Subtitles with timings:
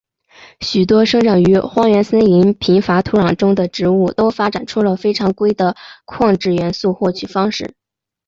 [0.61, 7.75] 许多生长于荒原森林贫乏土壤中的植物都发展出了非常规的矿质元素获取方式。